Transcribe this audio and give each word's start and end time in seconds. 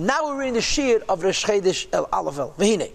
Now 0.00 0.26
we're 0.26 0.44
in 0.44 0.54
the 0.54 0.60
shir 0.60 1.02
of 1.08 1.24
Rosh 1.24 1.44
eh, 1.48 1.58
Chodesh 1.58 1.88
El 1.92 2.08
Aleph 2.12 2.56
V'hine. 2.56 2.92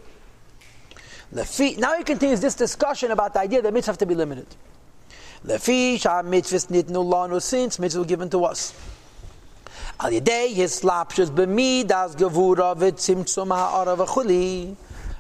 Now 1.78 1.98
he 1.98 2.04
continues 2.06 2.40
this 2.40 2.56
discussion 2.56 3.12
about 3.12 3.34
the 3.34 3.42
idea 3.42 3.62
that 3.62 3.74
mitzvah 3.74 3.92
have 3.92 3.98
to 3.98 4.06
be 4.06 4.16
limited. 4.16 4.48
Lefi 5.46 6.00
shah 6.00 6.22
mitzvahs 6.22 6.68
nitnu 6.68 7.04
lanu 7.04 7.42
since 7.42 7.78
mitzvah 7.78 8.00
were 8.00 8.06
given 8.06 8.30
to 8.30 8.46
us. 8.46 8.74
Al 10.00 10.12
yedei 10.12 10.56
yislapshus 10.56 11.30
b'midas 11.30 12.16
gevura 12.16 12.74
v'tzimtzum 12.74 13.50
ha'ara 13.50 13.98
v'chuli 13.98 14.74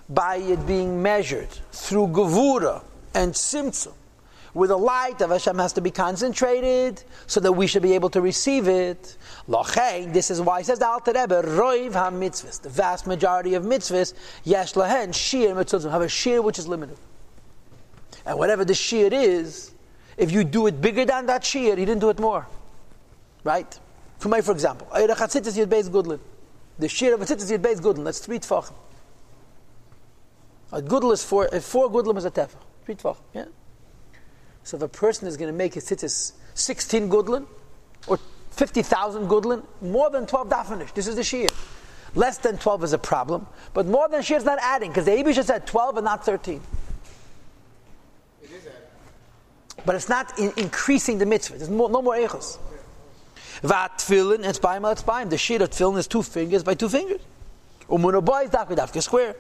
by 0.07 0.38
it 0.38 0.65
being 0.65 1.04
measured 1.04 1.52
through 1.73 2.07
gevura 2.07 2.81
and 3.13 3.34
tzimtzum 3.34 3.91
where 4.54 4.67
the 4.67 4.77
light 4.77 5.20
of 5.21 5.31
Hashem 5.31 5.57
has 5.57 5.73
to 5.73 5.81
be 5.81 5.91
concentrated 5.91 7.04
so 7.27 7.39
that 7.39 7.51
we 7.51 7.65
should 7.67 7.81
be 7.81 7.93
able 7.93 8.09
to 8.11 8.21
receive 8.21 8.68
it. 8.68 9.18
Lochein, 9.47 10.13
this 10.13 10.29
is 10.29 10.39
why 10.39 10.59
he 10.59 10.63
says 10.63 10.79
the 10.79 10.87
Alter 10.87 11.11
Rebbe, 11.11 11.41
Roiv 11.41 11.93
ha-mitzvahs, 11.93 12.61
the 12.61 12.69
vast 12.69 13.07
majority 13.07 13.55
of 13.55 13.63
mitzvahs, 13.63 14.14
yesh 14.43 14.73
lahen, 14.73 15.14
shir 15.14 15.55
mitzvahs, 15.55 15.89
have 15.89 16.01
a 16.01 16.07
shir 16.07 16.42
which 16.42 16.59
is 16.59 16.68
limited. 16.68 16.97
And 18.25 18.37
whatever 18.37 18.64
the 18.64 18.75
shir 18.75 19.09
is, 19.11 19.71
if 20.18 20.31
you 20.31 20.43
do 20.43 20.67
it 20.67 20.79
bigger 20.79 21.06
than 21.06 21.25
that 21.25 21.43
shir, 21.43 21.59
you 21.59 21.75
didn't 21.75 22.00
do 22.00 22.09
it 22.09 22.20
more. 22.20 22.47
Right? 23.43 23.79
For 24.20 24.29
me, 24.29 24.42
for 24.42 24.51
example, 24.51 24.87
the 24.93 25.00
shir 26.87 27.14
of 27.14 27.21
a 27.21 27.25
tzitzis 27.25 27.51
yud 27.51 27.59
beis 27.59 27.81
gudlin, 27.81 28.04
that's 28.04 28.20
three 28.20 28.39
tfachim. 28.39 28.73
A 30.71 30.81
gudl 30.81 31.11
is 31.11 31.23
four, 31.23 31.47
four 31.59 31.89
gudlim 31.89 32.17
is 32.17 32.25
a 32.25 32.31
tefach. 32.31 32.56
Three 32.86 32.95
tfachim, 32.95 33.22
yeah? 33.33 33.45
So 34.63 34.77
if 34.77 34.83
a 34.83 34.88
person 34.88 35.27
is 35.27 35.38
going 35.38 35.52
to 35.52 35.58
make 35.58 35.73
his 35.73 35.85
tzitzis 35.85 36.33
16 36.55 37.09
gudlin 37.09 37.45
or 38.08 38.19
50,000 38.52 39.27
gudlin, 39.27 39.63
more 39.81 40.09
than 40.09 40.25
12 40.25 40.49
dafinish. 40.49 40.94
This 40.94 41.08
is 41.08 41.16
the 41.16 41.23
shear. 41.23 41.47
Less 42.16 42.38
than 42.38 42.58
12 42.58 42.83
is 42.83 42.94
a 42.94 42.99
problem, 42.99 43.47
but 43.73 43.88
more 43.88 44.08
than 44.08 44.22
shear 44.22 44.38
is 44.38 44.45
not 44.45 44.59
adding 44.61 44.91
because 44.91 45.05
the 45.05 45.11
Abish 45.11 45.44
said 45.44 45.66
12 45.66 45.97
and 45.97 46.05
not 46.05 46.23
13. 46.23 46.61
It 48.44 48.52
is. 48.52 48.67
But 49.83 49.95
it's 49.95 50.09
not 50.09 50.38
in, 50.38 50.53
increasing 50.58 51.17
the 51.17 51.25
mitzvah. 51.25 51.58
There's 51.58 51.72
more, 51.72 51.89
no 51.89 52.03
more 52.03 52.16
echos. 52.16 52.59
Vat 53.64 53.98
tefillin, 53.98 54.45
it's 54.45 54.59
by 54.59 54.77
it's 54.92 55.02
by 55.02 55.23
The 55.25 55.38
shear 55.38 55.64
of 55.64 55.72
tefillin 55.72 55.98
is 55.98 56.08
two 56.08 56.22
fingers 56.22 56.64
by 56.64 56.75
two 56.75 56.89
fingers. 56.89 57.22
Umuna 57.89 58.23
boy 58.23 58.44
is 58.44 58.52
dafka 58.52 58.75
dafka 58.75 59.02
square. 59.02 59.36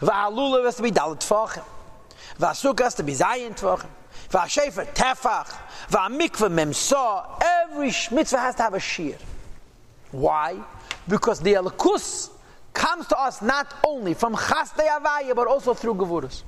Va'alula 0.00 0.64
has 0.64 0.76
to 0.76 0.82
be 0.82 0.90
dalit 0.90 1.20
tfachim. 1.20 1.64
Tefach. 4.94 5.54
Every 7.42 7.92
mitzvah 8.10 8.38
has 8.38 8.54
to 8.56 8.62
have 8.62 8.74
a 8.74 8.80
shear. 8.80 9.16
Why? 10.10 10.58
Because 11.08 11.40
the 11.40 11.54
elikus 11.54 12.30
comes 12.72 13.06
to 13.08 13.18
us 13.18 13.42
not 13.42 13.74
only 13.84 14.14
from 14.14 14.34
chaste 14.34 14.76
avaya, 14.76 15.34
but 15.34 15.46
also 15.46 15.74
through 15.74 15.94
gevurus. 15.94 16.42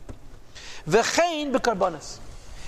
V'chein 0.86 1.52
bekarbonis. 1.52 2.18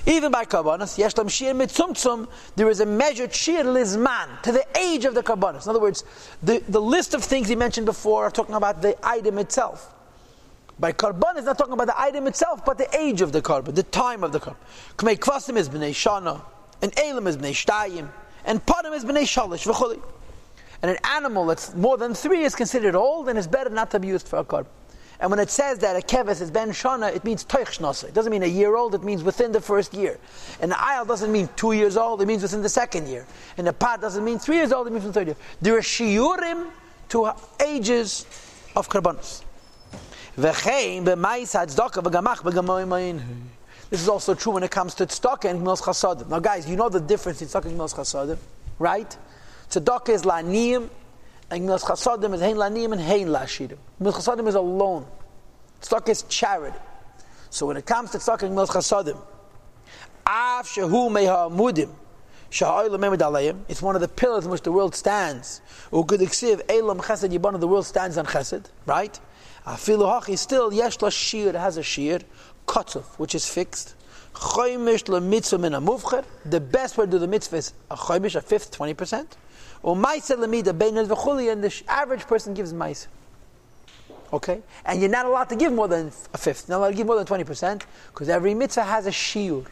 Even 0.05 0.33
by 0.33 0.45
karbonis, 0.45 0.99
yesh 0.99 1.17
lam 1.17 1.29
shir 1.29 1.55
mitzumtzum, 1.55 2.29
there 2.57 2.69
is 2.69 2.81
a 2.81 2.87
measured 2.87 3.33
shir 3.33 3.63
lizman, 3.63 4.43
to 4.43 4.51
the 4.51 4.67
age 4.77 5.05
of 5.05 5.15
the 5.15 5.23
karbonis. 5.23 5.65
In 5.65 5.71
other 5.71 5.81
words, 5.81 6.05
the, 6.43 6.59
the 6.69 6.81
list 6.81 7.15
of 7.15 7.23
things 7.23 7.49
he 7.49 7.55
mentioned 7.55 7.87
before 7.87 8.25
are 8.25 8.31
talking 8.31 8.57
about 8.57 8.83
the 8.83 8.97
item 9.07 9.39
itself. 9.39 9.95
By 10.83 10.91
carbon 10.91 11.37
is 11.37 11.45
not 11.45 11.59
talking 11.59 11.75
about 11.75 11.87
the 11.87 12.01
item 12.01 12.27
itself, 12.27 12.65
but 12.65 12.77
the 12.77 12.89
age 12.99 13.21
of 13.21 13.31
the 13.31 13.41
carbon, 13.41 13.73
the 13.77 13.85
time 13.85 14.25
of 14.25 14.33
the 14.33 14.41
carbon. 14.41 14.61
Kmei 14.97 15.17
kvasim 15.17 15.57
is 15.57 15.69
b'nei 15.69 15.91
shana, 15.91 16.43
and 16.83 16.93
elim 16.99 17.29
is 17.29 17.37
b'nei 17.37 17.53
shtayim, 17.53 18.09
and 18.45 18.67
padim 18.67 18.93
is 18.93 19.05
b'nei 19.05 19.23
shalish 19.23 19.65
v'chuli. 19.65 20.03
And 20.83 20.91
an 20.91 20.97
animal 21.05 21.47
that's 21.47 21.73
more 21.77 21.97
than 21.97 22.15
three 22.15 22.43
is 22.43 22.57
considered 22.57 22.97
old 22.97 23.29
and 23.29 23.39
is 23.39 23.47
better 23.47 23.71
not 23.71 23.93
to 23.93 24.01
be 24.01 24.09
used 24.09 24.27
for 24.27 24.41
a 24.41 24.45
carbon. 24.45 24.73
And 25.21 25.31
when 25.31 25.39
it 25.39 25.51
says 25.51 25.79
that 25.79 25.95
a 25.95 26.01
keves 26.05 26.41
is 26.41 26.51
ben 26.51 26.71
shana, 26.71 27.15
it 27.15 27.23
means 27.23 27.45
toich 27.45 27.79
shnasa. 27.79 28.09
It 28.09 28.15
doesn't 28.15 28.33
mean 28.33 28.43
a 28.43 28.47
year 28.47 28.75
old, 28.75 28.97
it 28.97 29.05
means 29.05 29.23
within 29.23 29.53
the 29.53 29.61
first 29.61 29.95
year. 29.95 30.19
And 30.61 30.73
the 30.73 30.75
ayal 30.75 31.07
doesn't 31.07 31.31
mean 31.31 31.49
two 31.55 31.71
years 31.71 31.97
old, 31.97 32.23
it 32.23 32.27
means 32.27 32.43
within 32.43 32.61
the 32.61 32.69
second 32.69 33.07
year. 33.07 33.25
And 33.57 33.69
the 33.69 33.73
pat 33.73 34.01
doesn't 34.01 34.25
mean 34.25 34.41
three 34.41 34.57
years 34.57 34.73
old, 34.73 34.89
it 34.89 34.91
means 34.91 35.05
within 35.05 35.27
the 35.27 35.33
third 35.33 35.39
year. 35.39 35.47
There 35.61 35.77
are 35.77 35.81
shiurim 35.81 36.71
to 37.11 37.31
ages 37.61 38.27
of 38.75 38.89
karbanos. 38.89 39.45
This 40.35 40.67
is 44.01 44.09
also 44.09 44.35
true 44.35 44.53
when 44.53 44.63
it 44.63 44.71
comes 44.71 44.95
to 44.95 45.05
tzedakah 45.05 45.51
and 45.51 45.61
gmilas 45.61 45.83
chasadim. 45.83 46.27
Now, 46.29 46.41
guys, 46.41 46.67
you 46.69 46.77
know 46.77 46.89
the 46.89 47.01
difference 47.01 47.43
in 47.43 47.49
tzedakah 47.49 47.67
and 47.67 47.79
gmilas 47.79 47.95
chasadim, 47.95 48.39
right? 48.79 49.15
Tzedakah 49.71 50.09
is 50.09 50.23
laniyim, 50.23 50.89
and 51.51 51.63
gmilas 51.63 51.83
chasadim 51.83 52.33
is 52.33 52.41
hein 52.41 52.57
laniyim 52.57 52.93
and 52.93 53.03
hein 53.03 53.29
lashidim. 53.29 53.77
Gmilas 54.01 54.15
chasadim 54.15 54.49
is 54.49 54.55
alone. 54.55 54.79
loan. 54.79 55.07
Tzedakah 55.83 56.09
is 56.09 56.23
charity. 56.23 56.79
So 57.51 57.67
when 57.67 57.77
it 57.77 57.85
comes 57.85 58.13
to 58.13 58.19
tzedakah 58.19 58.45
and 58.45 58.57
gmilas 58.57 58.69
chasadim, 58.69 59.19
af 60.27 60.67
shehu 60.67 61.11
meha 61.11 61.51
amudim, 61.51 61.91
it's 62.55 63.81
one 63.81 63.95
of 63.95 64.03
the 64.03 64.09
pillars 64.09 64.45
in 64.45 64.51
which 64.51 64.61
the 64.61 64.71
world 64.71 64.95
stands. 64.95 65.63
The 65.91 65.97
world 65.97 66.11
stands 67.87 68.19
on 68.19 68.27
chesed, 68.27 68.67
right? 68.85 69.19
Afilu 69.67 70.21
hachi 70.21 70.37
still 70.37 70.73
yesh 70.73 71.01
la 71.01 71.09
shir 71.09 71.53
has 71.53 71.77
a 71.77 71.83
shir 71.83 72.21
kotov 72.67 73.05
which 73.19 73.35
is 73.35 73.49
fixed. 73.49 73.95
Choimish 74.35 75.09
la 75.09 75.21
mitzvah 75.21 75.59
min. 75.59 75.73
The 75.73 76.61
best 76.61 76.97
way 76.97 77.05
to 77.05 77.11
do 77.11 77.19
the 77.19 77.29
mitzvah 77.29 77.57
is 77.57 77.73
a 77.91 77.97
choimish, 77.97 78.35
a 78.35 78.41
fifth, 78.41 78.71
twenty 78.73 78.95
percent. 78.95 79.37
Or 79.83 79.95
ma'aser 79.95 80.37
lemida 80.37 80.73
beinad 80.73 81.07
v'chuli, 81.07 81.53
and 81.53 81.63
the 81.63 81.83
average 81.87 82.27
person 82.27 82.55
gives 82.55 82.73
ma'aser. 82.73 83.09
Okay, 84.33 84.63
and 84.87 85.01
you're 85.01 85.11
not 85.11 85.27
allowed 85.27 85.51
to 85.51 85.57
give 85.57 85.73
more 85.73 85.89
than 85.89 86.11
a 86.33 86.39
fifth. 86.39 86.69
Not 86.69 86.79
allowed 86.79 86.91
to 86.91 86.95
give 86.95 87.07
more 87.07 87.17
than 87.17 87.27
twenty 87.27 87.45
percent 87.45 87.85
because 88.09 88.29
every 88.31 88.55
mitzvah 88.55 88.85
has 88.85 89.07
a 89.07 89.11
shiur. 89.11 89.67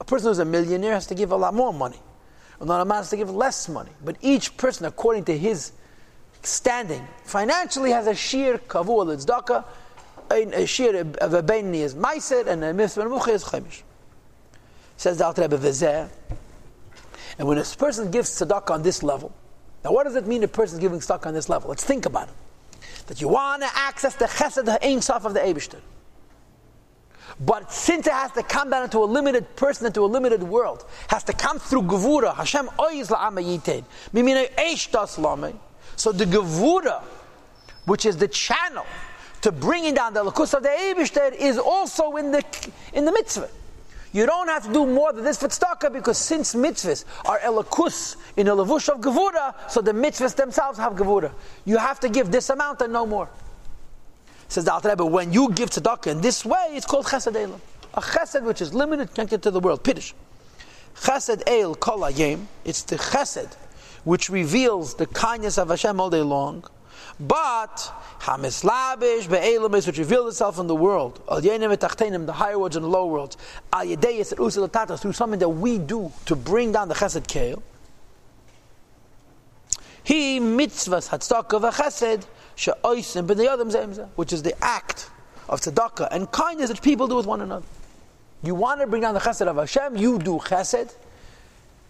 A 0.00 0.04
person 0.04 0.28
who's 0.28 0.38
a 0.38 0.44
millionaire 0.44 0.94
has 0.94 1.06
to 1.08 1.14
give 1.14 1.30
a 1.30 1.36
lot 1.36 1.52
more 1.52 1.72
money. 1.72 1.98
Another 2.60 2.84
man 2.84 2.98
has 2.98 3.10
to 3.10 3.16
give 3.16 3.30
less 3.30 3.68
money. 3.68 3.90
But 4.02 4.16
each 4.22 4.56
person, 4.56 4.86
according 4.86 5.24
to 5.24 5.36
his 5.36 5.72
standing. 6.46 7.06
Financially 7.24 7.90
has 7.90 8.06
a 8.06 8.14
sheer 8.14 8.58
kavul 8.58 9.12
it's 9.12 9.24
daka 9.24 9.64
a 10.30 10.66
sheer 10.66 11.00
of 11.00 11.34
a 11.34 11.42
beinni 11.42 11.80
is 11.80 11.94
meiser 11.94 12.46
and 12.46 12.64
a 12.64 12.72
mitzvah 12.72 13.04
mucha 13.04 13.30
is 13.30 13.44
chaimish 13.44 13.82
says 14.96 15.18
the 15.18 15.24
Alter 15.26 15.42
Rebbe 15.42 15.58
v'zeh. 15.58 16.08
And 17.38 17.48
when 17.48 17.58
a 17.58 17.64
person 17.64 18.10
gives 18.10 18.30
tzedakah 18.30 18.70
on 18.70 18.82
this 18.82 19.02
level 19.02 19.32
now 19.84 19.92
what 19.92 20.04
does 20.04 20.16
it 20.16 20.26
mean 20.26 20.42
a 20.42 20.48
person 20.48 20.78
is 20.78 20.80
giving 20.80 20.98
tzedakah 20.98 21.26
on 21.26 21.34
this 21.34 21.48
level? 21.48 21.68
Let's 21.68 21.84
think 21.84 22.06
about 22.06 22.28
it. 22.28 22.34
That 23.06 23.20
you 23.20 23.28
want 23.28 23.62
to 23.62 23.68
access 23.74 24.14
the 24.14 24.24
chesed 24.24 24.64
the 24.64 24.82
ein 24.84 25.02
sof 25.02 25.24
of 25.24 25.34
the 25.34 25.40
Eibishter. 25.40 25.80
But 27.40 27.72
since 27.72 28.06
it 28.06 28.12
has 28.12 28.30
to 28.32 28.42
come 28.42 28.70
down 28.70 28.84
into 28.84 28.98
a 28.98 29.04
limited 29.04 29.56
person, 29.56 29.86
into 29.86 30.04
a 30.04 30.06
limited 30.06 30.42
world, 30.42 30.84
has 31.08 31.24
to 31.24 31.32
come 31.32 31.58
through 31.58 31.82
Gevura, 31.82 32.34
Hashem 32.34 32.66
oiz 32.78 33.08
la'ama 33.08 33.42
yited, 33.42 33.84
mimine 34.12 34.48
eish 34.54 34.90
das 34.90 35.18
lame, 35.18 35.58
so 35.96 36.12
the 36.12 36.24
Gevura, 36.24 37.02
which 37.86 38.06
is 38.06 38.16
the 38.16 38.28
channel 38.28 38.86
to 39.42 39.52
bringing 39.52 39.94
down 39.94 40.14
the 40.14 40.24
Lakus 40.24 40.54
of 40.54 40.62
the 40.62 40.68
Eibishter, 40.68 41.34
is 41.34 41.58
also 41.58 42.16
in 42.16 42.32
the, 42.32 42.42
in 42.92 43.04
the 43.04 43.12
mitzvah. 43.12 43.48
You 44.14 44.26
don't 44.26 44.46
have 44.46 44.64
to 44.66 44.72
do 44.72 44.86
more 44.86 45.12
than 45.12 45.24
this 45.24 45.38
for 45.38 45.48
tzedakah 45.48 45.92
because 45.92 46.16
since 46.16 46.54
mitzvahs 46.54 47.04
are 47.24 47.40
elakus 47.40 48.14
in 48.36 48.46
a 48.46 48.54
levush 48.54 48.88
of 48.88 49.00
gevura, 49.00 49.52
so 49.68 49.80
the 49.80 49.90
mitzvahs 49.90 50.36
themselves 50.36 50.78
have 50.78 50.92
gevura. 50.92 51.32
You 51.64 51.78
have 51.78 51.98
to 51.98 52.08
give 52.08 52.30
this 52.30 52.48
amount 52.48 52.80
and 52.80 52.92
no 52.92 53.06
more. 53.06 53.28
Says 54.46 54.66
the 54.66 54.72
Alter 54.72 54.90
Rebbe, 54.90 55.04
when 55.04 55.32
you 55.32 55.50
give 55.50 55.70
tzedakah 55.70 56.12
in 56.12 56.20
this 56.20 56.44
way, 56.44 56.64
it's 56.70 56.86
called 56.86 57.06
chesed 57.06 57.34
elam. 57.34 57.60
A 57.94 58.00
chesed 58.00 58.44
which 58.44 58.62
is 58.62 58.72
limited, 58.72 59.12
can't 59.14 59.30
to 59.30 59.50
the 59.50 59.58
world. 59.58 59.82
Piddish. 59.82 60.14
Chesed 60.94 61.42
el 61.48 61.74
kol 61.74 62.02
hayem. 62.02 62.46
It's 62.64 62.82
the 62.84 62.94
chesed 62.94 63.56
which 64.04 64.28
reveals 64.28 64.94
the 64.94 65.06
kindness 65.06 65.58
of 65.58 65.68
Hashem 65.70 66.00
all 66.00 66.10
day 66.10 66.20
long. 66.22 66.64
But 67.18 67.92
Hamislabish 68.20 69.28
be'elamis, 69.28 69.86
which 69.86 69.98
reveals 69.98 70.34
itself 70.34 70.58
in 70.58 70.66
the 70.66 70.74
world, 70.74 71.22
al 71.28 71.40
the 71.40 72.32
higher 72.34 72.58
worlds 72.58 72.76
and 72.76 72.84
the 72.84 72.88
lower 72.88 73.06
worlds, 73.06 73.36
al 73.72 73.84
yedeyis 73.84 74.98
through 75.00 75.12
something 75.12 75.38
that 75.38 75.48
we 75.48 75.78
do 75.78 76.12
to 76.26 76.34
bring 76.34 76.72
down 76.72 76.88
the 76.88 76.94
chesed 76.94 77.26
kale. 77.26 77.62
He 80.02 80.40
mitzvahs 80.40 81.08
hatzedakah 81.08 81.70
v'chesed 81.70 82.26
she'oisim 82.56 83.26
b'nei 83.26 83.56
zemza, 83.70 84.08
which 84.16 84.32
is 84.32 84.42
the 84.42 84.54
act 84.62 85.10
of 85.48 85.60
tzedakah 85.60 86.08
and 86.10 86.30
kindness 86.30 86.68
that 86.68 86.82
people 86.82 87.06
do 87.06 87.16
with 87.16 87.26
one 87.26 87.40
another. 87.40 87.66
You 88.42 88.54
want 88.54 88.80
to 88.80 88.86
bring 88.86 89.02
down 89.02 89.14
the 89.14 89.20
chesed 89.20 89.46
of 89.46 89.56
Hashem, 89.56 89.96
you 89.96 90.18
do 90.18 90.38
chesed, 90.38 90.94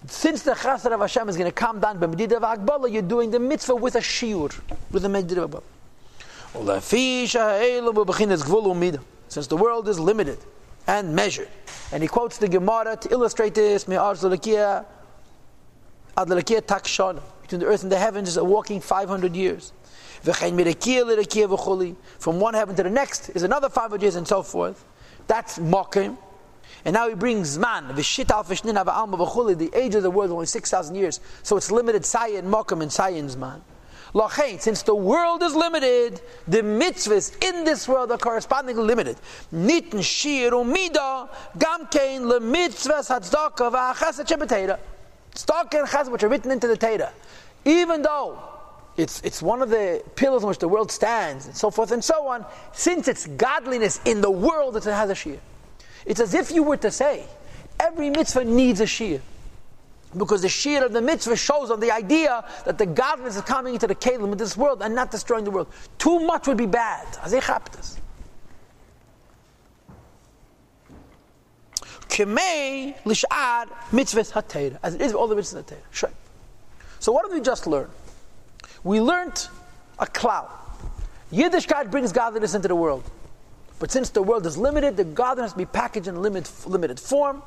since 0.06 0.42
the 0.42 0.52
chesed 0.52 0.92
of 0.92 1.00
Hashem 1.00 1.28
is 1.28 1.36
going 1.36 1.50
to 1.50 1.54
come 1.54 1.80
down 1.80 1.98
by 1.98 2.06
Medida 2.06 2.36
of 2.36 2.44
you're 2.88 3.02
doing 3.02 3.30
the 3.30 3.40
mitzvah 3.40 3.74
with 3.74 3.96
a 3.96 4.00
shiur, 4.00 4.54
with 4.90 5.04
a 5.04 5.08
Medida 5.08 5.42
of 5.42 5.54
Since 9.28 9.46
the 9.46 9.56
world 9.56 9.88
is 9.88 9.98
limited 9.98 10.38
and 10.86 11.14
measured. 11.14 11.48
And 11.92 12.02
he 12.02 12.08
quotes 12.08 12.38
the 12.38 12.48
Gemara 12.48 12.96
to 12.96 13.10
illustrate 13.10 13.54
this, 13.54 13.88
takshana. 16.66 17.22
between 17.42 17.60
the 17.60 17.66
earth 17.66 17.82
and 17.82 17.90
the 17.90 17.98
heavens 17.98 18.28
is 18.28 18.36
a 18.36 18.44
walking 18.44 18.80
500 18.80 19.34
years. 19.34 19.72
From 20.22 22.40
one 22.40 22.54
heaven 22.54 22.76
to 22.76 22.82
the 22.82 22.90
next 22.90 23.30
is 23.30 23.42
another 23.42 23.68
500 23.68 24.02
years 24.02 24.16
and 24.16 24.26
so 24.26 24.42
forth. 24.42 24.84
That's 25.26 25.58
Mokim. 25.58 26.16
And 26.84 26.94
now 26.94 27.08
he 27.08 27.14
brings 27.14 27.58
man, 27.58 27.88
the 27.94 29.70
age 29.74 29.94
of 29.94 30.02
the 30.02 30.10
world 30.10 30.30
is 30.30 30.32
only 30.32 30.46
6,000 30.46 30.94
years. 30.94 31.20
So 31.42 31.56
it's 31.56 31.70
limited 31.70 32.02
Sayin, 32.02 32.44
Mokim, 32.44 32.82
and 32.82 32.90
Sayin's 32.90 33.36
man. 33.36 33.62
Lachain, 34.14 34.60
since 34.60 34.82
the 34.82 34.94
world 34.94 35.42
is 35.42 35.56
limited, 35.56 36.20
the 36.46 36.62
mitzvahs 36.62 37.34
in 37.44 37.64
this 37.64 37.88
world 37.88 38.12
are 38.12 38.18
correspondingly 38.18 38.84
limited. 38.84 39.16
Nitin 39.52 40.04
shir 40.04 40.52
umida 40.52 41.28
gamkein 41.58 42.20
le 42.20 42.38
mitzvahs 42.38 43.10
hatzdaka 43.10 43.72
v'achasat 43.72 44.26
shebetera. 44.28 44.78
Tzedakah 45.34 45.80
and 45.80 45.88
chesed 45.88 46.12
which 46.12 46.22
are 46.22 46.28
written 46.28 46.52
into 46.52 46.68
the 46.68 46.76
Torah. 46.76 47.12
Even 47.64 48.02
though 48.02 48.38
it's, 48.96 49.20
it's 49.22 49.42
one 49.42 49.60
of 49.60 49.68
the 49.68 50.00
pillars 50.14 50.44
on 50.44 50.50
which 50.50 50.58
the 50.58 50.68
world 50.68 50.92
stands, 50.92 51.46
and 51.46 51.56
so 51.56 51.68
forth 51.72 51.90
and 51.90 52.04
so 52.04 52.28
on, 52.28 52.46
since 52.72 53.08
it's 53.08 53.26
godliness 53.26 54.00
in 54.04 54.20
the 54.20 54.30
world, 54.30 54.76
it 54.76 54.84
has 54.84 55.10
a 55.10 55.14
shir. 55.16 55.40
It's 56.06 56.20
as 56.20 56.34
if 56.34 56.50
you 56.50 56.62
were 56.62 56.76
to 56.78 56.90
say, 56.90 57.24
every 57.80 58.10
mitzvah 58.10 58.44
needs 58.44 58.80
a 58.80 58.86
shir. 58.86 59.20
Because 60.16 60.42
the 60.42 60.48
shir 60.48 60.84
of 60.84 60.92
the 60.92 61.02
mitzvah 61.02 61.36
shows 61.36 61.70
on 61.70 61.80
the 61.80 61.90
idea 61.90 62.44
that 62.64 62.78
the 62.78 62.86
godliness 62.86 63.36
is 63.36 63.42
coming 63.42 63.74
into 63.74 63.86
the 63.86 63.94
kalim 63.94 64.30
of 64.30 64.38
this 64.38 64.56
world 64.56 64.82
and 64.82 64.94
not 64.94 65.10
destroying 65.10 65.44
the 65.44 65.50
world. 65.50 65.72
Too 65.98 66.20
much 66.20 66.46
would 66.46 66.56
be 66.56 66.66
bad. 66.66 67.06
Kemei 72.08 72.94
lishad 73.02 73.68
mitzvahs 73.90 74.30
hatera, 74.30 74.78
as 74.84 74.94
it 74.94 75.00
is 75.00 75.08
with 75.08 75.16
all 75.16 75.26
the 75.26 75.34
mitzvahs 75.34 75.64
hatera. 75.64 75.78
Sure. 75.90 76.10
So 77.00 77.10
what 77.10 77.24
did 77.24 77.34
we 77.34 77.40
just 77.40 77.66
learn? 77.66 77.90
We 78.84 79.00
learned 79.00 79.48
a 79.98 80.06
cloud. 80.06 80.50
Yiddishkeit 81.32 81.90
brings 81.90 82.12
godliness 82.12 82.54
into 82.54 82.68
the 82.68 82.76
world. 82.76 83.02
But 83.78 83.90
since 83.90 84.10
the 84.10 84.22
world 84.22 84.46
is 84.46 84.56
limited, 84.56 84.96
the 84.96 85.04
godliness 85.04 85.50
must 85.50 85.58
be 85.58 85.66
packaged 85.66 86.06
in 86.06 86.20
limited, 86.20 86.52
limited 86.66 87.00
form. 87.00 87.42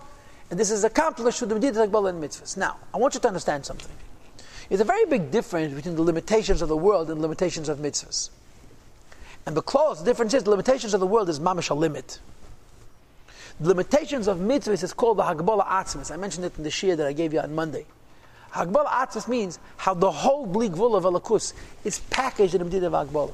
And 0.50 0.60
this 0.60 0.72
is 0.72 0.84
accomplished 0.84 1.40
through 1.40 1.48
the 1.48 1.56
Medidat 1.56 2.10
and 2.10 2.24
mitzvahs. 2.24 2.58
Now, 2.58 2.78
I 2.94 2.98
want 2.98 3.14
you 3.14 3.20
to 3.20 3.28
understand 3.28 3.66
something. 3.66 3.92
There's 4.70 4.82
a 4.82 4.86
very 4.86 5.06
big 5.06 5.32
difference 5.32 5.74
between 5.74 5.96
the 5.96 6.02
limitations 6.02 6.62
of 6.62 6.70
the 6.70 6.78
world 6.78 7.10
and 7.10 7.20
the 7.20 7.22
limitations 7.22 7.70
of 7.70 7.80
mitzvahs. 7.80 8.30
And 9.46 9.56
the 9.56 9.62
close 9.62 10.02
difference 10.02 10.34
is 10.34 10.44
the 10.44 10.50
limitations 10.50 10.94
of 10.94 11.00
the 11.00 11.08
world 11.08 11.30
is 11.30 11.40
mamish 11.40 11.74
limit. 11.76 12.20
The 13.60 13.70
limitations 13.70 14.28
of 14.28 14.38
mitzvahs 14.38 14.84
is 14.84 14.94
called 14.94 15.18
the 15.18 15.24
Hagbala 15.24 15.66
Atzmis. 15.66 16.12
I 16.12 16.18
mentioned 16.18 16.46
it 16.46 16.58
in 16.58 16.64
the 16.64 16.70
Shia 16.70 16.98
that 16.98 17.08
I 17.08 17.14
gave 17.14 17.34
you 17.34 17.40
on 17.40 17.56
Monday. 17.56 17.86
Hagbala 18.52 18.88
Atzmis 18.88 19.28
means 19.28 19.60
how 19.78 19.94
the 19.94 20.12
whole 20.12 20.46
bleak 20.46 20.74
vul 20.74 20.96
of 20.96 21.06
Alakus 21.06 21.54
is 21.84 22.00
packaged 22.10 22.56
in 22.56 22.60
the 22.60 22.66
Medina 22.66 22.88
of 22.88 23.08
Hagbala. 23.08 23.34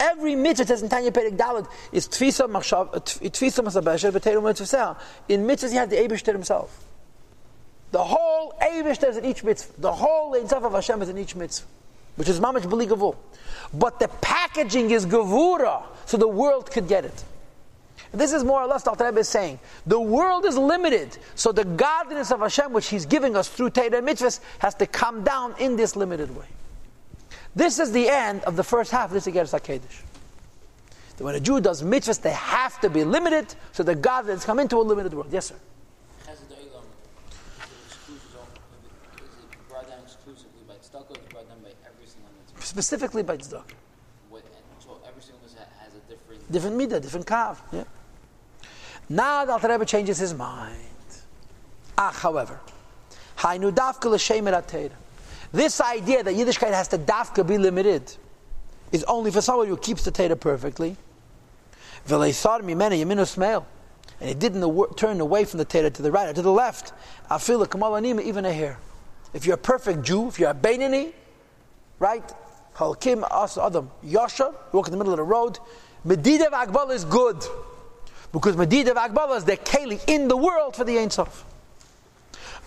Every 0.00 0.36
mitzvah 0.36 0.66
says 0.66 0.82
in 0.82 0.88
Tanya 0.88 1.10
Perek 1.10 1.36
Dalet 1.36 1.66
is 1.90 2.08
tfisa 2.08 2.48
machshav 2.48 2.92
tfisa 2.92 3.64
masabesher 3.64 4.12
b'teiru 4.12 4.42
mitzvah. 4.42 4.96
In 5.28 5.46
mitzvahs, 5.46 5.72
you 5.72 5.78
have 5.78 5.90
the 5.90 5.96
Eibushter 5.96 6.32
himself. 6.32 6.84
The 7.90 8.04
whole 8.04 8.54
Eibushter 8.62 9.08
is 9.08 9.16
in 9.16 9.24
each 9.24 9.42
mitzvah. 9.42 9.80
The 9.80 9.92
whole 9.92 10.36
Ein 10.36 10.44
of 10.44 10.72
Hashem 10.72 11.02
is 11.02 11.08
in 11.08 11.18
each 11.18 11.34
mitzvah, 11.34 11.66
which 12.16 12.28
is 12.28 12.38
mamish 12.38 12.62
b'li 12.62 12.86
gavul. 12.86 13.16
But 13.74 13.98
the 13.98 14.08
packaging 14.20 14.90
is 14.90 15.04
gavura, 15.04 15.82
so 16.06 16.16
the 16.16 16.28
world 16.28 16.70
could 16.70 16.86
get 16.86 17.04
it. 17.04 17.24
This 18.12 18.32
is 18.32 18.44
more 18.44 18.62
or 18.62 18.66
less 18.66 18.86
what 18.86 19.00
Rebbe 19.00 19.20
is 19.20 19.28
saying. 19.28 19.58
The 19.86 20.00
world 20.00 20.44
is 20.46 20.56
limited, 20.56 21.18
so 21.34 21.52
the 21.52 21.64
godliness 21.64 22.30
of 22.30 22.40
Hashem, 22.40 22.72
which 22.72 22.88
He's 22.88 23.04
giving 23.04 23.36
us 23.36 23.48
through 23.48 23.70
Torah 23.70 24.00
mitzvahs, 24.00 24.40
has 24.60 24.74
to 24.76 24.86
come 24.86 25.24
down 25.24 25.54
in 25.58 25.76
this 25.76 25.96
limited 25.96 26.34
way. 26.34 26.46
This 27.58 27.80
is 27.80 27.90
the 27.90 28.08
end 28.08 28.44
of 28.44 28.54
the 28.54 28.62
first 28.62 28.92
half 28.92 29.06
of 29.06 29.14
this 29.14 29.26
Igeres 29.26 29.52
HaKedesh. 29.52 30.02
That 31.16 31.24
when 31.24 31.34
a 31.34 31.40
Jew 31.40 31.60
does 31.60 31.82
mitzvahs, 31.82 32.22
they 32.22 32.30
have 32.30 32.80
to 32.82 32.88
be 32.88 33.02
limited, 33.02 33.52
so 33.72 33.82
the 33.82 33.96
godliness 33.96 34.44
come 34.44 34.60
into 34.60 34.76
a 34.76 34.84
limited 34.92 35.12
world. 35.12 35.26
Yes, 35.32 35.46
sir. 35.46 35.56
Specifically 42.60 43.24
by 43.24 43.36
tzedakah. 43.36 43.64
So 44.78 45.00
every 45.08 45.20
single 45.20 45.48
has 45.80 45.94
a 45.94 46.00
different 46.08 46.52
different 46.52 46.76
midah, 46.78 47.02
different 47.02 47.26
kav. 47.26 47.56
Yeah. 47.72 47.82
Now 49.08 49.44
the 49.44 49.52
Alter 49.52 49.68
Rebbe 49.68 49.84
changes 49.84 50.18
his 50.18 50.32
mind. 50.32 50.76
Ah, 51.96 52.12
however, 52.12 52.60
Hainu 53.38 53.72
dafka 53.72 54.08
l'shem 54.08 54.46
This 55.52 55.80
idea 55.80 56.22
that 56.22 56.34
Yiddishkeit 56.34 56.72
has 56.72 56.88
to 56.88 56.98
dafka 56.98 57.46
be 57.46 57.56
limited 57.58 58.14
is 58.92 59.04
only 59.04 59.30
for 59.30 59.40
someone 59.40 59.66
who 59.68 59.76
keeps 59.76 60.04
the 60.04 60.10
Torah 60.10 60.36
perfectly. 60.36 60.96
And 62.10 62.24
he 64.20 64.34
didn't 64.34 64.96
turn 64.96 65.20
away 65.20 65.44
from 65.44 65.58
the 65.58 65.64
Torah 65.64 65.90
to 65.90 66.02
the 66.02 66.10
right 66.10 66.28
or 66.28 66.32
to 66.32 66.42
the 66.42 66.52
left. 66.52 66.92
Feel 67.40 67.58
like 67.58 67.74
even 68.20 68.44
a 68.44 68.52
hair. 68.52 68.78
If 69.32 69.46
you're 69.46 69.56
a 69.56 69.58
perfect 69.58 70.02
Jew, 70.02 70.28
if 70.28 70.38
you're 70.38 70.50
a 70.50 70.54
Beinani, 70.54 71.12
right? 71.98 72.32
Halkim 72.74 73.26
as 73.30 73.58
Adam. 73.58 73.90
Yasha, 74.02 74.54
walk 74.72 74.86
in 74.86 74.92
the 74.92 74.96
middle 74.96 75.12
of 75.12 75.18
the 75.18 75.22
road. 75.22 75.58
Medidav 76.06 76.50
Akbal 76.50 76.90
is 76.92 77.04
good. 77.04 77.44
Because 78.32 78.56
Medidav 78.56 78.94
Akbal 78.94 79.36
is 79.36 79.44
the 79.44 79.56
Keli 79.56 80.00
in 80.06 80.28
the 80.28 80.36
world 80.36 80.76
for 80.76 80.84
the 80.84 80.98
Ein 80.98 81.10
Sof. 81.10 81.44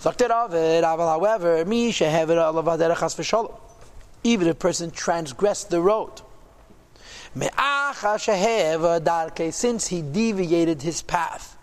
However, 0.04 1.58
even 4.24 4.48
if 4.48 4.54
a 4.54 4.56
person 4.56 4.92
transgressed 4.92 5.70
the 5.70 5.82
road, 5.82 6.22
since 9.52 9.88
he 9.88 10.02
deviated 10.02 10.82
his 10.82 11.02
path, 11.04 11.58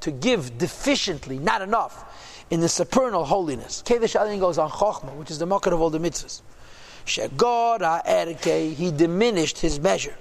to 0.00 0.10
give 0.10 0.58
deficiently, 0.58 1.40
not 1.40 1.62
enough, 1.62 2.04
in 2.50 2.60
the 2.60 2.68
supernal 2.68 3.24
holiness. 3.24 3.82
Kedesh 3.84 4.18
Elyon 4.18 4.40
goes 4.40 4.56
on 4.58 4.70
Chochmah, 4.70 5.14
which 5.16 5.30
is 5.30 5.38
the 5.38 5.46
market 5.46 5.72
of 5.72 5.80
all 5.80 5.90
the 5.90 5.98
mitzvahs. 5.98 6.40
Shegora 7.04 8.02
erke, 8.06 8.74
he 8.74 8.90
diminished 8.90 9.58
his 9.58 9.78
measure. 9.78 10.16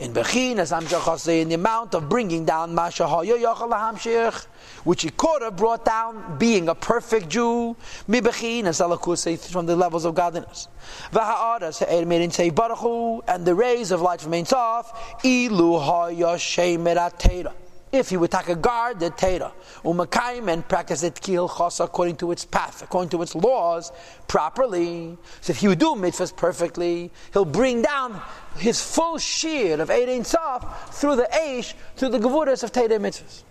In 0.00 0.14
Bechinas 0.14 0.72
Amshachase, 0.72 1.42
in 1.42 1.50
the 1.50 1.56
amount 1.56 1.94
of 1.94 2.08
bringing 2.08 2.46
down 2.46 2.74
Masha 2.74 3.04
Hamshich, 3.04 4.46
which 4.84 5.02
he 5.02 5.10
could 5.10 5.42
have 5.42 5.56
brought 5.56 5.84
down 5.84 6.38
being 6.38 6.70
a 6.70 6.74
perfect 6.74 7.28
Jew, 7.28 7.76
Mi 8.08 8.22
Bechinas 8.22 8.80
Alakuse, 8.80 9.52
from 9.52 9.66
the 9.66 9.76
levels 9.76 10.06
of 10.06 10.14
godliness. 10.14 10.68
Vaha'adas 11.12 11.82
eh, 11.82 11.84
Ha'ermerin 11.84 12.32
Sei 12.32 12.48
Baruchu, 12.50 13.20
and 13.28 13.44
the 13.44 13.54
rays 13.54 13.90
of 13.90 14.00
light 14.00 14.22
from 14.22 14.32
Ein 14.32 14.46
Sof, 14.46 14.90
Ilu 15.22 15.78
Ha'yashem 15.78 16.78
Meratera 16.78 17.52
if 17.92 18.10
he 18.10 18.16
would 18.16 18.30
take 18.30 18.48
a 18.48 18.54
guard 18.54 19.00
the 19.00 19.10
Torah, 19.10 19.52
umakayim 19.84 20.52
and 20.52 20.66
practice 20.66 21.02
it 21.02 21.20
kil 21.20 21.50
according 21.80 22.16
to 22.16 22.30
its 22.30 22.44
path, 22.44 22.82
according 22.82 23.10
to 23.10 23.22
its 23.22 23.34
laws, 23.34 23.90
properly. 24.28 25.16
So 25.40 25.50
if 25.50 25.58
he 25.58 25.68
would 25.68 25.80
do 25.80 25.94
mitzvahs 25.94 26.34
perfectly, 26.36 27.10
he'll 27.32 27.44
bring 27.44 27.82
down 27.82 28.20
his 28.56 28.80
full 28.80 29.18
shear 29.18 29.80
of 29.80 29.88
Eidin 29.88 30.24
Sof 30.24 30.94
through 30.94 31.16
the 31.16 31.28
Aish, 31.32 31.74
through 31.96 32.10
the 32.10 32.20
Gevuras 32.20 32.62
of 32.62 32.70
Torah 32.70 32.88
mitzvahs. 32.88 33.42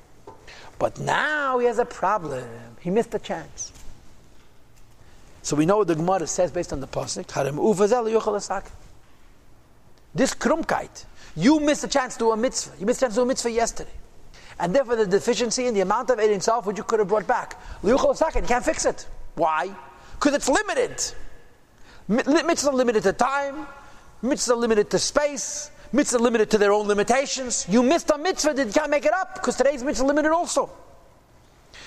But 0.77 0.99
now 0.99 1.59
he 1.59 1.65
has 1.65 1.77
a 1.77 1.85
problem. 1.85 2.47
He 2.79 2.89
missed 2.89 3.13
a 3.13 3.19
chance. 3.19 3.73
So 5.41 5.57
we 5.57 5.65
know 5.65 5.79
what 5.79 5.87
the 5.87 5.95
Gemara 5.95 6.27
says 6.27 6.51
based 6.51 6.71
on 6.71 6.79
the 6.79 6.87
pasuk. 6.87 7.25
This 10.15 10.33
krumkeit, 10.33 11.05
you 11.35 11.59
missed 11.59 11.83
a 11.83 11.87
chance 11.87 12.15
to 12.17 12.31
a 12.31 12.37
mitzvah. 12.37 12.79
You 12.79 12.85
missed 12.85 13.01
a 13.01 13.05
chance 13.05 13.15
to 13.15 13.21
a 13.21 13.25
mitzvah 13.25 13.51
yesterday 13.51 13.91
and 14.59 14.75
therefore 14.75 14.95
the 14.95 15.07
deficiency 15.07 15.67
in 15.67 15.73
the 15.73 15.81
amount 15.81 16.09
of 16.09 16.19
it 16.19 16.29
itself 16.31 16.65
which 16.65 16.77
you 16.77 16.83
could 16.83 16.99
have 16.99 17.07
brought 17.07 17.27
back. 17.27 17.61
Liyuchal 17.81 18.15
second, 18.15 18.47
can't 18.47 18.63
fix 18.63 18.85
it. 18.85 19.07
Why? 19.35 19.73
Because 20.13 20.33
it's 20.33 20.49
limited. 20.49 21.01
Mitzvah 22.07 22.71
limited 22.71 23.03
to 23.03 23.13
time, 23.13 23.67
mitzvah 24.21 24.55
limited 24.55 24.89
to 24.89 24.99
space, 24.99 25.71
mitzvah 25.93 26.17
limited 26.17 26.49
to 26.51 26.57
their 26.57 26.73
own 26.73 26.87
limitations. 26.87 27.65
You 27.69 27.83
missed 27.83 28.09
a 28.09 28.17
mitzvah 28.17 28.53
that 28.53 28.67
you 28.67 28.73
can't 28.73 28.89
make 28.89 29.05
it 29.05 29.13
up 29.13 29.35
because 29.35 29.55
today's 29.55 29.83
mitzvah 29.83 30.05
limited 30.05 30.31
also. 30.31 30.69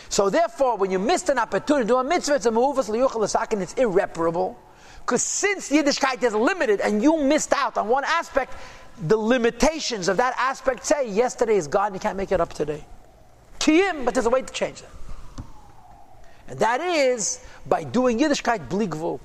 So 0.09 0.31
therefore, 0.31 0.77
when 0.77 0.91
you 0.91 0.99
missed 0.99 1.29
an 1.29 1.39
opportunity 1.39 1.85
to 1.85 1.89
do 1.89 1.97
a 1.97 2.05
mitzvah, 2.05 2.37
it's 2.37 2.47
a 2.47 2.51
muvas 2.51 2.89
liyuchal 2.89 3.63
it's 3.63 3.75
irreparable. 3.75 4.59
Because 5.01 5.23
since 5.23 5.71
Yiddishkeit 5.71 6.23
is 6.23 6.33
limited 6.33 6.81
and 6.81 7.03
you 7.03 7.19
missed 7.19 7.53
out 7.53 7.77
on 7.77 7.89
one 7.89 8.05
aspect, 8.05 8.55
the 9.03 9.17
limitations 9.17 10.09
of 10.09 10.17
that 10.19 10.35
aspect 10.39 10.87
say 10.87 11.11
yesterday 11.11 11.57
is 11.57 11.67
gone, 11.67 11.93
you 11.93 12.01
can't 12.01 12.17
make 12.17 12.31
it 12.31 12.41
up 12.41 12.53
today. 12.53 12.85
Kiyim, 13.59 14.05
but 14.05 14.15
there's 14.15 14.27
a 14.27 14.31
way 14.31 14.43
to 14.43 14.53
change 14.53 14.83
that. 14.83 15.45
And 16.49 16.59
that 16.61 16.81
is 16.81 17.45
by 17.67 17.85
doing 17.85 18.19
Yiddishkeit 18.19 18.69
bligvu. 18.69 19.19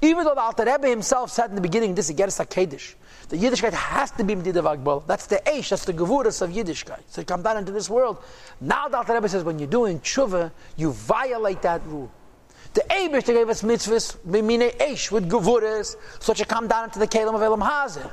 Even 0.00 0.24
though 0.24 0.34
the 0.34 0.40
Alter 0.40 0.64
Rebbe 0.64 0.88
himself 0.88 1.30
said 1.30 1.50
in 1.50 1.54
the 1.54 1.60
beginning, 1.60 1.94
this 1.94 2.10
is 2.10 2.16
Geras 2.16 2.44
HaKedesh, 2.44 2.94
the 3.28 3.36
Yiddishkeit 3.36 3.72
has 3.72 4.10
to 4.12 4.24
be 4.24 4.34
Medida 4.34 4.60
Vagbal. 4.60 5.06
That's 5.06 5.26
the 5.26 5.40
Eish, 5.46 5.68
that's 5.68 5.84
the 5.84 5.92
Gevurus 5.92 6.42
of 6.42 6.50
Yiddishkeit. 6.50 7.02
So 7.08 7.20
you 7.20 7.24
come 7.24 7.42
down 7.42 7.58
into 7.58 7.70
this 7.70 7.88
world. 7.88 8.18
Now 8.60 8.88
the 8.88 8.96
Alter 8.96 9.14
Rebbe 9.14 9.28
says, 9.28 9.44
when 9.44 9.60
you're 9.60 9.68
doing 9.68 10.00
tshuva, 10.00 10.50
you 10.76 10.90
violate 10.90 11.62
that 11.62 11.86
rule. 11.86 12.10
The 12.74 12.80
Eish 12.90 13.26
gave 13.26 13.48
us 13.48 13.62
mitzvahs, 13.62 14.16
mimine 14.26 14.76
Eish, 14.78 15.12
with 15.12 15.30
Gevurus, 15.30 15.94
so 16.18 16.32
you 16.34 16.46
come 16.46 16.66
down 16.66 16.84
into 16.84 16.98
the 16.98 17.06
Kalim 17.06 17.34
of 17.34 17.42
Elam 17.42 17.60
Hazir. 17.60 18.10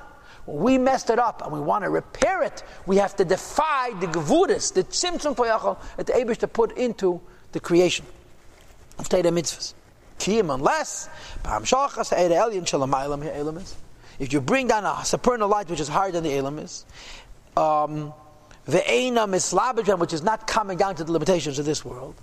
We 0.52 0.78
messed 0.78 1.10
it 1.10 1.20
up 1.20 1.44
and 1.44 1.54
we 1.54 1.60
want 1.60 1.84
to 1.84 1.90
repair 1.90 2.42
it, 2.42 2.64
we 2.88 2.98
have 2.98 3.16
to 3.18 3.26
defy 3.26 3.92
the 4.00 4.08
Gevurus, 4.08 4.74
the 4.74 4.84
Tzimtzum 4.84 5.36
Poyachal, 5.36 5.78
that 5.98 6.08
the 6.08 6.14
Eish 6.14 6.38
to 6.38 6.48
put 6.48 6.78
into 6.78 7.22
the 7.52 7.60
creation 7.60 8.06
of 8.98 9.08
Teda 9.10 9.32
mitzvahs. 9.32 9.74
Kiyim 10.18 10.54
unless 10.54 11.08
if 14.20 14.34
you 14.34 14.42
bring 14.42 14.68
down 14.68 14.86
a 14.86 15.06
supernal 15.06 15.48
light 15.48 15.70
which 15.70 15.80
is 15.80 15.88
higher 15.88 16.12
than 16.12 16.24
the 16.24 16.36
elam 16.36 16.60
is, 16.60 16.86
um, 17.56 18.14
the 18.66 18.80
einam 18.80 19.34
is 19.34 19.54
which 19.98 20.14
is 20.14 20.22
not 20.22 20.46
coming 20.46 20.78
down 20.78 20.96
to 20.96 21.04
the 21.06 21.12
limitations 21.12 21.58
of 21.58 21.66
this 21.66 21.86
world. 21.86 22.16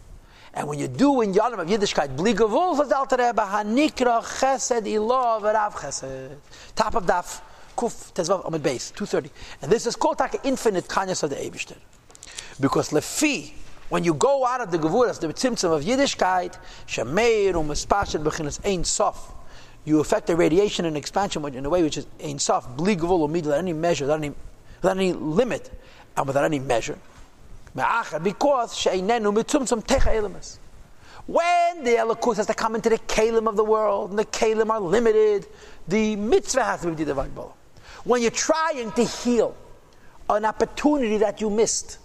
And 0.52 0.68
when 0.68 0.78
you 0.78 0.88
do 0.88 1.20
in 1.20 1.34
Yonam 1.34 1.58
of 1.58 1.68
Yiddishkeit, 1.68 2.16
bligavul 2.16 2.76
says 2.78 2.92
Alter 2.92 3.16
Rebbe, 3.16 3.42
hanikra 3.42 4.22
chesed 4.22 4.86
ilav 4.86 5.42
v'rav 5.42 5.72
chesed. 5.72 6.36
Top 6.74 6.94
of 6.94 7.04
daf, 7.04 7.40
kuf 7.76 8.12
tezvav 8.14 8.46
amid 8.46 8.62
base, 8.62 8.90
230. 8.90 9.30
And 9.62 9.70
this 9.70 9.86
is 9.86 9.94
called 9.96 10.18
like 10.20 10.40
infinite 10.44 10.88
kindness 10.88 11.22
of 11.22 11.30
the 11.30 11.36
Eibishter. 11.36 11.76
Because 12.58 12.90
lefi, 12.90 13.52
when 13.88 14.02
you 14.02 14.14
go 14.14 14.44
out 14.46 14.60
of 14.60 14.70
the 14.70 14.78
Gevuras, 14.78 15.20
the 15.20 15.28
Tzimtzum 15.28 15.76
of 15.76 15.84
Yiddishkeit, 15.84 16.58
Shemeir 16.86 17.52
u'mespashet 17.52 18.22
b'chinas 18.22 18.58
ein 18.64 18.82
sof, 18.82 19.34
you 19.84 20.00
affect 20.00 20.26
the 20.26 20.34
radiation 20.34 20.84
and 20.86 20.96
expansion 20.96 21.44
in 21.54 21.64
a 21.64 21.68
way 21.68 21.82
which 21.82 21.98
is 21.98 22.06
ein 22.22 22.38
sof, 22.38 22.76
bli 22.76 22.96
u'mid, 22.96 23.44
without 23.44 23.58
any 23.58 23.72
measure, 23.72 24.04
without 24.04 24.18
any, 24.18 24.32
without 24.82 24.96
any 24.96 25.12
limit, 25.12 25.70
and 26.16 26.26
without 26.26 26.44
any 26.44 26.58
measure. 26.58 26.98
Because 27.74 28.74
mitzumtzum 28.74 29.84
techa. 29.86 30.58
When 31.26 31.84
the 31.84 31.90
Elokus 31.90 32.36
has 32.36 32.46
to 32.46 32.54
come 32.54 32.74
into 32.76 32.88
the 32.88 32.98
Kalim 32.98 33.48
of 33.48 33.56
the 33.56 33.64
world, 33.64 34.10
and 34.10 34.18
the 34.18 34.24
Kalim 34.24 34.70
are 34.70 34.80
limited, 34.80 35.46
the 35.86 36.16
mitzvah 36.16 36.64
has 36.64 36.80
to 36.82 36.92
be 36.92 37.04
the 37.04 37.14
When 38.06 38.22
you're 38.22 38.30
trying 38.30 38.92
to 38.92 39.04
heal 39.04 39.54
an 40.30 40.44
opportunity 40.44 41.18
that 41.18 41.40
you 41.40 41.50
missed, 41.50 41.98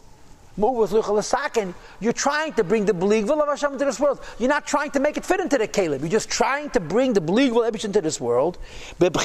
you're 0.57 2.13
trying 2.13 2.53
to 2.53 2.63
bring 2.63 2.85
the 2.85 2.91
Bligvul 2.91 3.39
of 3.39 3.47
Hashem 3.47 3.73
into 3.73 3.85
this 3.85 3.99
world. 3.99 4.19
You're 4.39 4.49
not 4.49 4.65
trying 4.65 4.89
to 4.91 4.99
make 4.99 5.17
it 5.17 5.25
fit 5.25 5.39
into 5.39 5.59
the 5.59 5.67
Caleb. 5.67 6.01
You're 6.01 6.09
just 6.09 6.29
trying 6.29 6.71
to 6.71 6.79
bring 6.79 7.13
the 7.13 7.21
Bligvul 7.21 7.69
Ebish 7.69 7.85
into 7.85 8.01
this 8.01 8.19
world. 8.19 8.57
It 8.99 9.15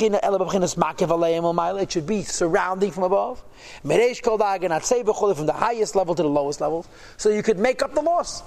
should 1.92 2.06
be 2.06 2.22
surrounding 2.22 2.90
from 2.90 3.04
above. 3.04 3.42
From 3.82 5.46
the 5.46 5.54
highest 5.56 5.96
level 5.96 6.14
to 6.14 6.22
the 6.22 6.28
lowest 6.28 6.60
level. 6.60 6.84
So 7.16 7.30
you 7.30 7.42
could 7.42 7.58
make 7.58 7.82
up 7.82 7.94
the 7.94 8.02
loss. 8.02 8.42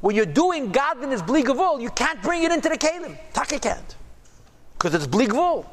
When 0.00 0.14
you're 0.14 0.26
doing 0.26 0.70
godliness 0.70 1.22
Bligvul, 1.22 1.82
you 1.82 1.90
can't 1.90 2.22
bring 2.22 2.44
it 2.44 2.52
into 2.52 2.68
the 2.68 2.78
Caleb. 2.78 3.18
Taka 3.32 3.58
can't. 3.58 3.96
Because 4.74 4.94
it's 4.94 5.08
Bligvul 5.08 5.66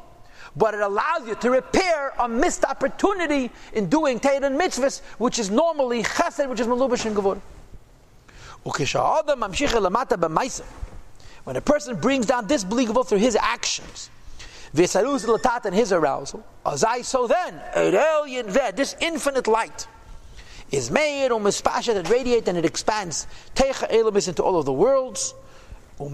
but 0.56 0.74
it 0.74 0.80
allows 0.80 1.26
you 1.26 1.34
to 1.36 1.50
repair 1.50 2.12
a 2.18 2.28
missed 2.28 2.64
opportunity 2.64 3.50
in 3.74 3.88
doing 3.88 4.18
Torah 4.18 4.46
and 4.46 4.58
mitzvahs, 4.58 5.00
which 5.18 5.38
is 5.38 5.50
normally 5.50 6.02
chesed, 6.02 6.48
which 6.48 6.60
is 6.60 6.66
malubish 6.66 7.04
and 7.04 7.14
gavur. 7.14 7.40
When 11.44 11.56
a 11.56 11.60
person 11.60 11.96
brings 12.00 12.26
down 12.26 12.46
this 12.46 12.64
believable 12.64 13.04
through 13.04 13.18
his 13.18 13.36
actions, 13.36 14.10
and 14.74 15.74
his 15.74 15.92
arousal, 15.92 16.44
so 17.02 17.26
then, 17.28 17.62
this 18.74 18.96
infinite 19.00 19.46
light 19.46 19.86
is 20.72 20.90
made 20.90 21.30
or 21.30 21.40
mispasha 21.40 21.94
that 21.94 22.10
radiate 22.10 22.48
and 22.48 22.58
it 22.58 22.64
expands 22.64 23.28
elamis 23.54 24.26
into 24.26 24.42
all 24.42 24.58
of 24.58 24.64
the 24.64 24.72
worlds. 24.72 25.34
It 25.98 26.12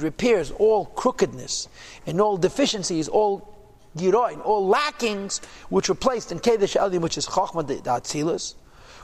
repairs 0.00 0.50
all 0.50 0.84
crookedness 0.86 1.68
and 2.06 2.20
all 2.20 2.36
deficiencies, 2.36 3.08
all 3.08 3.48
giroin, 3.96 4.44
all 4.44 4.66
lackings 4.66 5.40
which 5.70 5.88
were 5.88 5.94
placed 5.94 6.30
in 6.30 6.40
Kedesh 6.40 6.76
Elim, 6.76 7.00
which 7.02 7.16
is 7.16 7.26
Chochmah 7.26 7.66
the 7.66 7.76
Atzilus. 7.76 8.54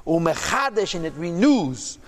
Umechadesh, 0.07 0.95
and 0.95 1.07
it 1.07 1.15
renews 1.15 1.99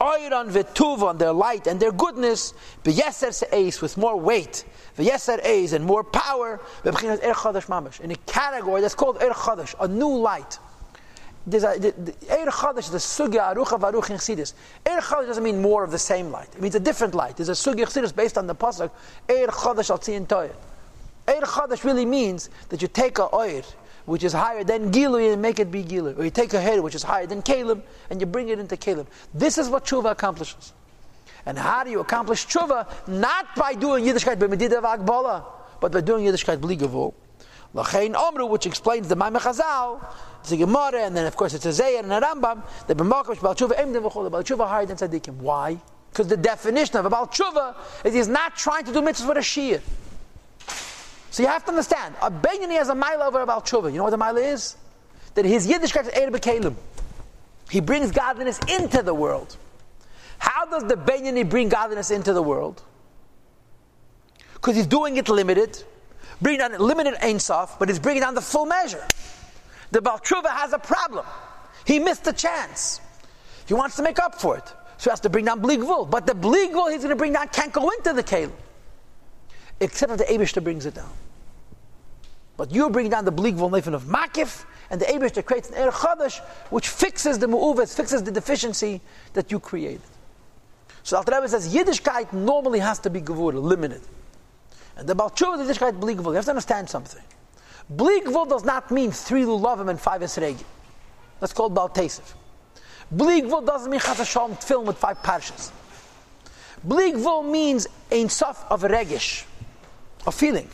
Oyran 0.00 0.50
vetuva 0.50 1.04
on 1.04 1.18
their 1.18 1.32
light 1.32 1.66
and 1.66 1.80
their 1.80 1.92
goodness, 1.92 2.52
beyeser 2.82 3.32
se'es 3.32 3.80
with 3.80 3.96
more 3.96 4.16
weight, 4.16 4.64
beyeser 4.98 5.44
eis 5.44 5.72
and 5.72 5.84
more 5.84 6.02
power, 6.02 6.60
v'b'chinas 6.84 7.22
er 7.22 7.32
chadash 7.32 7.66
mamash, 7.66 8.00
in 8.00 8.10
a 8.10 8.16
category 8.26 8.80
that's 8.80 8.94
called 8.94 9.22
er 9.22 9.30
chadash, 9.30 9.74
a 9.80 9.88
new 9.88 10.16
light 10.16 10.58
there's 11.46 11.64
a, 11.64 11.78
the, 11.78 11.90
the, 11.92 12.12
Eir 12.12 12.48
Chadash 12.48 12.88
a 12.88 12.96
Sugya 12.96 13.54
Arucha 13.54 13.78
Varuch 13.78 14.10
in 14.10 14.16
Chassidus. 14.16 14.54
Eir 14.86 15.00
Chadash 15.00 15.26
doesn't 15.26 15.44
mean 15.44 15.60
more 15.60 15.84
of 15.84 15.90
the 15.90 15.98
same 15.98 16.30
light. 16.30 16.48
It 16.54 16.62
means 16.62 16.74
a 16.74 16.80
different 16.80 17.14
light. 17.14 17.36
There's 17.36 17.50
a 17.50 17.52
Sugya 17.52 17.84
Chassidus 17.84 18.14
based 18.14 18.38
on 18.38 18.46
the 18.46 18.54
Pasuk, 18.54 18.90
Eir 19.28 19.48
Chadash 19.48 19.90
Al 19.90 19.98
Tziyin 19.98 20.26
Toyer. 20.26 20.54
Eir 21.26 21.42
Chadash 21.42 21.84
really 21.84 22.06
means 22.06 22.50
that 22.70 22.80
you 22.80 22.88
take 22.88 23.18
a 23.18 23.26
Oir, 23.34 23.62
which 24.06 24.24
is 24.24 24.32
higher 24.32 24.64
than 24.64 24.90
Gilu, 24.90 25.32
and 25.32 25.42
make 25.42 25.58
it 25.58 25.70
be 25.70 25.82
Gilu. 25.84 26.18
Or 26.18 26.24
you 26.24 26.30
take 26.30 26.54
a 26.54 26.60
Her, 26.60 26.80
which 26.80 26.94
is 26.94 27.02
higher 27.02 27.26
than 27.26 27.42
Caleb, 27.42 27.84
and 28.10 28.20
you 28.20 28.26
bring 28.26 28.48
it 28.48 28.58
into 28.58 28.76
Caleb. 28.76 29.08
This 29.34 29.58
is 29.58 29.68
what 29.68 29.84
Tshuva 29.84 30.12
accomplishes. 30.12 30.72
And 31.46 31.58
how 31.58 31.84
do 31.84 31.90
you 31.90 32.00
accomplish 32.00 32.46
Tshuva? 32.46 32.88
Not 33.06 33.54
by 33.54 33.74
doing 33.74 34.04
Yiddishkeit 34.04 34.36
b'medida 34.36 34.80
v'agbala, 34.80 35.44
but 35.80 35.92
by 35.92 36.00
doing 36.00 36.24
Yiddishkeit 36.24 36.58
b'ligavol. 36.58 37.12
Lachein 37.74 38.14
Omru, 38.14 38.48
which 38.48 38.66
explains 38.66 39.08
the 39.08 39.16
Maimach 39.16 39.40
Chazal, 39.40 40.00
a 40.50 40.56
Gemara, 40.56 41.02
and 41.02 41.16
then 41.16 41.26
of 41.26 41.36
course 41.36 41.54
it's 41.54 41.66
a 41.66 41.70
Zayir 41.70 42.00
and 42.00 42.12
a 42.12 42.20
Rambam, 42.20 42.62
the 42.86 42.94
B'makosh 42.94 43.42
Baal 43.42 43.54
Tshuva 43.54 43.76
Emdim 43.76 44.08
V'chol, 44.08 44.30
Baal 44.30 44.42
Tshuva 44.42 44.68
higher 44.68 44.86
than 44.86 44.96
Tzadikim. 44.96 45.36
Why? 45.36 45.78
Because 46.10 46.28
the 46.28 46.36
definition 46.36 46.96
of 46.98 47.06
a 47.06 47.10
Baal 47.10 47.26
Tshuva 47.26 47.74
is 48.04 48.14
he's 48.14 48.28
not 48.28 48.54
trying 48.54 48.84
to 48.84 48.92
do 48.92 49.00
mitzvahs 49.00 49.26
with 49.26 49.38
a 49.38 49.42
Shir. 49.42 49.80
So 51.30 51.42
you 51.42 51.48
have 51.48 51.64
to 51.64 51.70
understand, 51.70 52.14
a 52.22 52.30
Benyani 52.30 52.76
has 52.76 52.90
a 52.90 52.94
mile 52.94 53.22
over 53.22 53.40
a 53.40 53.46
Baal 53.46 53.62
Tshuva. 53.62 53.90
You 53.90 53.98
know 53.98 54.04
what 54.04 54.10
the 54.10 54.18
mile 54.18 54.36
is? 54.36 54.76
That 55.34 55.44
his 55.44 55.66
Yiddishkeit 55.66 56.02
is 56.02 56.14
Eir 56.14 56.30
B'Kelim. 56.30 56.76
He 57.70 57.80
brings 57.80 58.12
godliness 58.12 58.60
into 58.68 59.02
the 59.02 59.14
world. 59.14 59.56
How 60.38 60.66
does 60.66 60.84
the 60.84 60.94
Benyani 60.94 61.48
bring 61.48 61.70
godliness 61.70 62.12
into 62.12 62.32
the 62.32 62.42
world? 62.42 62.82
Because 64.52 64.76
he's 64.76 64.86
doing 64.86 65.16
it 65.16 65.28
limited 65.28 65.82
bringing 66.40 66.60
down 66.60 66.78
limited 66.78 67.14
Ein 67.22 67.38
Sof, 67.38 67.78
but 67.78 67.88
he's 67.88 67.98
bringing 67.98 68.22
down 68.22 68.34
the 68.34 68.40
full 68.40 68.66
measure. 68.66 69.04
The 69.90 70.02
Baal 70.02 70.18
Tshuva 70.18 70.48
has 70.48 70.72
a 70.72 70.78
problem. 70.78 71.24
He 71.86 71.98
missed 71.98 72.26
a 72.26 72.32
chance. 72.32 73.00
He 73.66 73.74
wants 73.74 73.96
to 73.96 74.02
make 74.02 74.18
up 74.18 74.40
for 74.40 74.56
it. 74.56 74.66
So 74.98 75.04
he 75.04 75.10
has 75.10 75.20
to 75.20 75.30
bring 75.30 75.44
down 75.44 75.60
Bligvul. 75.60 76.10
But 76.10 76.26
the 76.26 76.34
Bligvul 76.34 76.90
he's 76.90 76.98
going 76.98 77.10
to 77.10 77.16
bring 77.16 77.32
down 77.32 77.48
can't 77.48 77.72
go 77.72 77.88
into 77.90 78.12
the 78.12 78.22
Kalim. 78.22 78.52
Except 79.80 80.16
that 80.16 80.18
the 80.18 80.32
Abishta 80.32 80.62
brings 80.62 80.86
it 80.86 80.94
down. 80.94 81.10
But 82.56 82.72
you're 82.72 82.90
bringing 82.90 83.10
down 83.10 83.24
the 83.24 83.32
Bligvul 83.32 83.70
Nefin 83.70 83.94
of 83.94 84.04
Makif, 84.04 84.64
and 84.90 85.00
the 85.00 85.06
Abishta 85.06 85.44
creates 85.44 85.70
an 85.70 85.88
Er 85.88 85.90
Chadash, 85.90 86.40
which 86.70 86.88
fixes 86.88 87.38
the 87.38 87.46
Mu'uvet, 87.46 87.94
fixes 87.94 88.22
the 88.22 88.30
deficiency 88.30 89.00
that 89.32 89.50
you 89.50 89.58
created. 89.58 90.02
So 91.02 91.18
Rebbe 91.18 91.48
says 91.48 91.74
Yiddishkeit 91.74 92.32
normally 92.32 92.78
has 92.78 92.98
to 93.00 93.10
be 93.10 93.20
Gevur, 93.20 93.60
limited. 93.60 94.02
And 94.96 95.08
the 95.08 95.14
Baal 95.14 95.30
Tshuva 95.30 95.60
is 95.60 95.76
Yiddishkeit 95.76 95.98
Bligvul. 95.98 96.26
You 96.26 96.32
have 96.32 96.44
to 96.44 96.50
understand 96.50 96.88
something. 96.88 97.22
Bligvul 97.92 98.48
does 98.48 98.64
not 98.64 98.90
mean 98.90 99.10
three 99.10 99.42
lulavim 99.42 99.90
and 99.90 100.00
five 100.00 100.22
esregi. 100.22 100.64
That's 101.40 101.52
called 101.52 101.74
Baltesiv. 101.74 102.32
Bligvul 103.14 103.66
doesn't 103.66 103.90
mean 103.90 104.00
Chazashom 104.00 104.62
film 104.62 104.86
with 104.86 104.96
five 104.96 105.22
parshas. 105.22 105.70
Bligvul 106.86 107.50
means 107.50 107.86
ein 108.10 108.28
sof 108.28 108.64
of 108.70 108.84
a 108.84 108.88
regish, 108.88 109.44
a 110.26 110.32
feeling. 110.32 110.68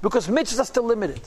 Because 0.00 0.28
mitzvahs 0.28 0.60
are 0.60 0.64
still 0.64 0.84
limited. 0.84 1.20